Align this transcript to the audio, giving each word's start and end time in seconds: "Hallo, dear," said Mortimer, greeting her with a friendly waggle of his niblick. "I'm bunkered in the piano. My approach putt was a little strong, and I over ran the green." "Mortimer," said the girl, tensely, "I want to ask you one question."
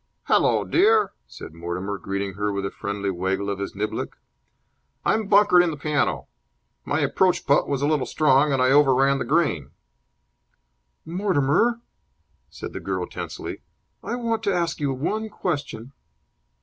"Hallo, 0.23 0.63
dear," 0.63 1.11
said 1.27 1.53
Mortimer, 1.53 1.99
greeting 1.99 2.33
her 2.33 2.51
with 2.51 2.65
a 2.65 2.71
friendly 2.71 3.11
waggle 3.11 3.51
of 3.51 3.59
his 3.59 3.75
niblick. 3.75 4.15
"I'm 5.05 5.27
bunkered 5.27 5.61
in 5.61 5.69
the 5.69 5.77
piano. 5.77 6.27
My 6.85 7.01
approach 7.01 7.45
putt 7.45 7.67
was 7.67 7.83
a 7.83 7.87
little 7.87 8.07
strong, 8.07 8.51
and 8.51 8.59
I 8.63 8.71
over 8.71 8.95
ran 8.95 9.19
the 9.19 9.25
green." 9.25 9.69
"Mortimer," 11.05 11.81
said 12.49 12.73
the 12.73 12.79
girl, 12.79 13.05
tensely, 13.05 13.61
"I 14.03 14.15
want 14.15 14.41
to 14.45 14.51
ask 14.55 14.79
you 14.79 14.91
one 14.91 15.29
question." 15.29 15.93